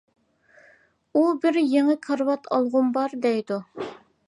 [1.19, 3.63] ئۇ «بىر يېڭى كارىۋات ئالغۇم بار»، دەيدۇ.